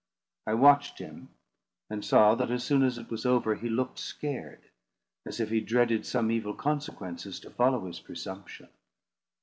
I 0.47 0.55
watched 0.55 0.97
him, 0.97 1.29
and 1.87 2.03
saw 2.03 2.33
that, 2.33 2.49
as 2.49 2.63
soon 2.63 2.81
as 2.81 2.97
it 2.97 3.11
was 3.11 3.23
over, 3.23 3.53
he 3.53 3.69
looked 3.69 3.99
scared, 3.99 4.71
as 5.27 5.39
if 5.39 5.51
he 5.51 5.61
dreaded 5.61 6.07
some 6.07 6.31
evil 6.31 6.55
consequences 6.55 7.39
to 7.41 7.51
follow 7.51 7.85
his 7.85 7.99
presumption. 7.99 8.69